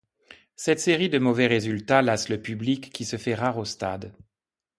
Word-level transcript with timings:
Cette 0.55 0.79
série 0.79 1.09
de 1.09 1.19
mauvais 1.19 1.45
résultats 1.45 2.01
lasse 2.01 2.27
le 2.29 2.41
public 2.41 2.89
qui 2.91 3.05
se 3.05 3.17
fait 3.17 3.35
rare 3.35 3.59
au 3.59 3.65
stade. 3.65 4.15